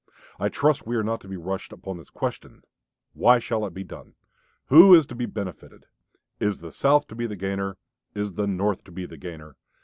I 0.39 0.49
trust 0.49 0.87
we 0.87 0.95
are 0.95 1.03
not 1.03 1.21
to 1.21 1.27
be 1.27 1.37
rushed 1.37 1.71
upon 1.71 1.97
this 1.99 2.09
question. 2.09 2.63
Why 3.13 3.37
shall 3.37 3.67
it 3.67 3.73
be 3.75 3.83
done? 3.83 4.15
Who 4.69 4.95
is 4.95 5.05
to 5.05 5.13
be 5.15 5.27
benefited? 5.27 5.85
Is 6.39 6.59
the 6.61 6.71
South 6.71 7.05
to 7.09 7.15
be 7.15 7.27
the 7.27 7.35
gainer? 7.35 7.77
Is 8.15 8.33
the 8.33 8.47
North 8.47 8.83
to 8.85 8.91
be 8.91 9.05
the 9.05 9.17
gainer? 9.17 9.57